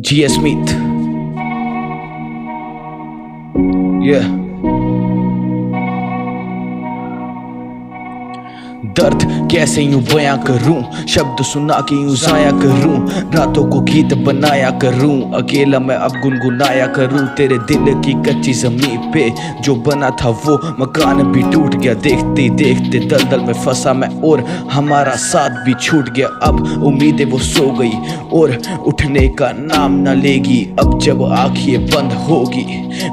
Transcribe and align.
G.S. 0.00 0.34
Smith. 0.34 0.68
Yeah. 4.00 5.07
दर्द, 8.98 9.48
कैसे 9.52 9.82
यूँ 9.82 10.02
बयां 10.02 10.36
करूँ? 10.38 11.06
शब्द 11.06 11.42
सुना 11.44 11.80
के 11.80 11.96
यूँ 11.96 12.16
जाया 12.16 12.50
करूँ? 12.50 12.96
रातों 13.32 13.64
को 13.64 13.80
गीत 13.80 14.14
बनाया 14.18 14.70
करूँ? 14.82 15.16
अकेला 15.34 15.78
मैं 15.78 15.96
अब 15.96 16.20
गुनगुनाया 16.22 16.86
करूँ? 16.86 17.26
तेरे 17.36 17.58
दिल 17.68 17.92
की 18.02 18.12
कच्ची 18.22 18.52
ज़मीन 18.52 19.10
पे 19.12 19.28
जो 19.62 19.74
बना 19.86 20.10
था 20.22 20.28
वो 20.38 20.56
मकान 20.80 21.22
भी 21.32 21.42
टूट 21.52 21.74
गया। 21.74 21.94
देखते 22.06 22.48
देखते 22.62 22.98
दलदल 23.06 23.40
में 23.40 23.52
फंसा 23.54 23.92
मैं 23.92 24.08
और 24.22 24.44
हमारा 24.72 25.14
साथ 25.16 25.64
भी 25.64 25.74
छूट 25.74 26.08
गया। 26.08 26.28
अब 26.42 26.60
उम्मीदें 26.84 27.24
वो 27.24 27.38
सो 27.38 27.70
गई 27.70 27.92
और 28.32 28.58
उठने 28.86 29.26
का 29.28 29.52
नाम 29.52 29.96
न 30.00 30.16
लेगी। 30.16 30.60
अब 30.80 30.98
जब 30.98 31.22
आँखें 31.22 31.86
बंद 31.86 32.12
होगी, 32.28 32.66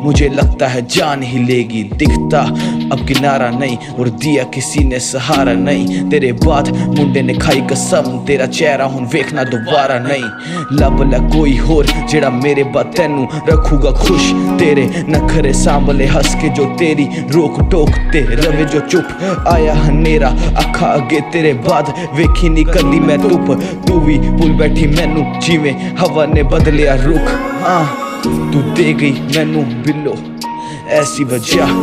मुझे 0.03 0.29
लगता 0.29 0.67
है 0.67 0.85
जान 0.87 1.23
ही 1.23 1.43
लेगी। 1.45 1.83
दिखता 1.95 2.41
अब 2.91 3.05
किनारा 3.07 3.49
नहीं 3.49 3.77
और 3.99 4.09
दिया 4.09 4.43
किसी 4.43 4.83
ने 4.83 4.99
सहारा 4.99 5.53
नहीं। 5.53 5.74
नहीं। 5.75 6.09
तेरे 6.09 6.31
बाद 6.39 6.69
मुंडे 6.97 7.21
ने 7.21 7.33
खाई 7.35 7.61
कसम, 7.71 8.25
तेरा 8.27 8.45
चेहरा 8.47 8.85
हूँ 8.85 9.07
वेखना 9.13 9.43
दोबारा 9.45 9.99
नहीं। 9.99 10.23
लब 10.79 11.01
ल 11.03 11.19
कोई 11.29 11.55
होर 11.57 11.85
जेड़ा 12.09 12.29
मेरे 12.31 12.63
बाद 12.73 12.93
तेन 12.97 13.27
रखूगा 13.49 13.91
खुश। 13.97 14.31
तेरे 14.59 14.85
नखरे 15.09 15.53
सामले 15.55 16.05
हंस 16.05 16.35
के 16.41 16.49
जो 16.55 16.65
तेरी 16.79 17.05
रोक 17.31 17.59
टोकते 17.71 18.21
रवे 18.35 18.65
जो 18.65 18.79
चुप। 18.81 19.45
आया 19.47 19.73
हनेरा 19.75 20.29
अखा 20.57 20.87
अगे 20.87 21.19
तेरे 21.33 21.53
बाद 21.65 21.93
वेखी 22.15 22.49
निकली 22.49 22.99
मैं 22.99 23.19
तुप 23.21 23.51
तू 23.87 23.99
भी 23.99 24.17
भूल 24.19 24.51
बैठी 24.53 24.87
मैनू 24.87 25.23
जिवे 25.41 25.71
हवा 25.99 26.25
ने 26.25 26.43
बदलिया 26.45 26.95
रुख। 27.03 27.29
हाँ 27.63 27.85
तू 28.23 28.61
दे 28.73 28.93
गई 28.93 29.11
मैनू 29.35 29.61
बिलो 29.83 30.15
ऐसी 30.93 31.23
वजह। 31.23 31.77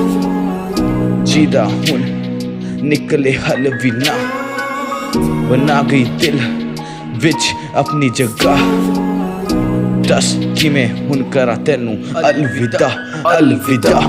जीदा 1.24 1.62
हूँ 1.64 2.21
निकले 2.82 3.30
हल 3.30 3.68
बिना। 3.82 4.14
बना 5.48 5.82
गई 5.82 6.04
दिल 6.04 6.38
विच 7.22 7.52
अपनी 7.74 8.10
जगह। 8.10 8.62
दस 10.08 10.32
किमें 10.60 11.08
हूँ 11.08 11.30
करा 11.30 11.54
तेनू 11.56 11.92
अलविदा 12.20 12.88
अलविदा। 13.30 14.00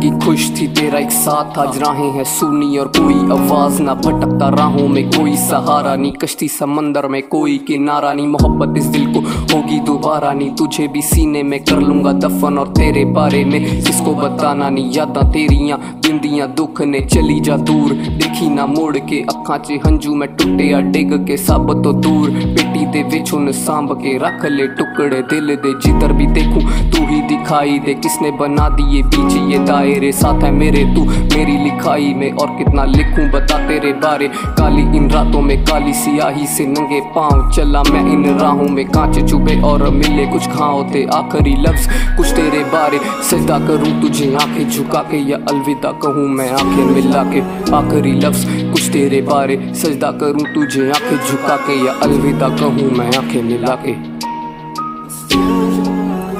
ज़िंदगी 0.00 0.24
खुश 0.24 0.48
थी, 0.50 0.66
तेरा 0.66 0.98
एक 0.98 1.10
साथ 1.12 1.58
आज 1.58 1.78
राहें 1.78 2.10
हैं। 2.12 2.24
सुनी 2.24 2.76
और 2.78 2.88
कोई 2.88 3.14
आवाज़ 3.32 3.80
ना 3.82 3.94
भटकता 3.94 4.48
राहों 4.48 4.86
में। 4.88 5.10
कोई 5.10 5.36
सहारा 5.36 5.94
नहीं, 5.96 6.12
कश्ती 6.12 6.48
समंदर 6.48 7.08
में। 7.08 7.22
कोई 7.28 7.56
किनारा 7.58 8.12
नहीं, 8.12 8.26
मोहब्बत 8.26 8.78
इस 8.78 8.84
दिल 8.86 9.06
को 9.14 9.20
होगी 9.52 9.78
दोबारा 9.80 10.32
नहीं। 10.32 10.54
तुझे 10.56 10.86
भी 10.88 11.02
सीने 11.02 11.42
में 11.42 11.58
कर 11.60 11.80
लूँगा 11.80 12.12
दफन 12.18 12.58
और 12.58 12.68
तेरे 12.70 13.04
बारे 13.12 13.44
में 13.44 13.60
किसको 13.60 14.14
बताना 14.14 14.68
नहीं। 14.70 14.92
यादा 14.92 15.22
तेरियाँ, 15.32 15.78
बिंदियाँ 16.06 16.48
दुख 16.52 16.80
ने 16.82 17.00
चली 17.06 17.38
जा 17.40 17.56
दूर। 17.68 17.92
देखी 17.92 18.48
ना 18.48 18.66
मोड़ 18.66 18.96
के 18.98 19.20
अखा 19.30 19.58
च 19.58 19.78
हंजू 19.86 20.14
मैं 20.14 20.28
टुटिया 20.36 20.80
डिग 20.90 21.14
के 21.26 21.36
सब 21.38 21.72
तो 21.84 21.92
दूर। 22.00 22.30
पेटी 22.30 22.86
दे 22.86 23.52
सांभ 23.54 23.92
के 23.92 24.16
रख 24.18 24.44
ले 24.46 24.66
टुकड़े 24.78 25.20
दिल 25.30 25.54
दे। 25.56 25.72
जिधर 25.80 26.12
भी 26.12 26.26
देखूँ, 26.32 26.62
तू 26.90 27.06
ही 27.06 27.20
दिखाई 27.28 27.78
दे। 27.78 27.94
किसने 27.94 28.30
बना 28.40 28.68
दिए 28.68 29.02
बीच 29.04 29.36
ये 29.52 29.58
दायरे 29.90 30.10
साथ 30.12 30.42
है 30.42 30.50
मेरे, 30.50 30.84
तू 30.94 31.04
मेरी 31.04 31.56
लिखाई 31.56 32.12
में 32.14 32.32
और 32.32 32.50
कितना 32.58 32.84
लिखूं 32.84 33.28
बता 33.30 33.56
तेरे 33.68 33.92
बारे। 33.92 34.28
काली 34.58 34.82
इन 34.96 35.10
रातों 35.10 35.40
में 35.40 35.64
काली 35.64 35.94
सियाही 35.94 36.46
से 36.46 36.66
नंगे 36.66 37.00
पाँव। 37.16 37.50
चला 37.50 37.82
मैं 37.82 38.00
इन 38.12 38.38
राहों 38.38 38.68
में 38.68 38.84
कांच 38.86 39.18
चुभे 39.30 39.60
और 39.60 39.88
मिले 39.90 40.26
कुछ 40.26 40.46
खाओ 40.46 40.84
थे 40.94 41.04
आखिरी 41.04 41.54
लफ्ज। 41.60 41.88
कुछ 42.16 42.26
तेरे 42.26 42.62
बारे, 42.64 43.00
सजदा 43.30 43.58
करूँ 43.58 44.00
तुझे 44.00 44.34
आँखें 44.34 44.70
झुका 44.70 45.02
के 45.10 45.18
या 45.30 45.38
अलविदा 45.48 45.92
कहूँ 45.92 46.28
मैं 46.28 46.50
आँखें 46.50 46.84
मिला 46.84 47.22
के। 47.24 47.40
आखिरी 47.74 48.12
लफ्ज, 48.12 48.46
कुछ 48.72 48.88
तेरे 48.92 49.20
बारे, 49.22 49.58
सजदा 49.74 50.10
करूँ 50.12 50.46
तुझे 50.54 50.88
आँखें 50.90 51.16
झुका 51.16 51.56
के 51.56 51.84
या 51.86 51.92
अलविदा 52.02 52.48
कहूँ 52.48 52.90
मैं 52.90 53.12
आँखें 53.16 53.42
मिला 53.42 53.74
के। 53.84 53.94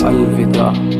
अलविदा. 0.06 0.99